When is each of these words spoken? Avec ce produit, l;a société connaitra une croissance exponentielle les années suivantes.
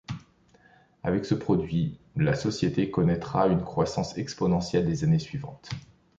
Avec 1.03 1.25
ce 1.25 1.35
produit, 1.35 1.99
l;a 2.17 2.33
société 2.33 2.89
connaitra 2.89 3.45
une 3.49 3.61
croissance 3.61 4.17
exponentielle 4.17 4.87
les 4.87 5.03
années 5.03 5.19
suivantes. 5.19 5.69